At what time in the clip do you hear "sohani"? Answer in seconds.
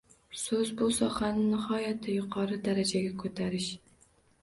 1.01-1.45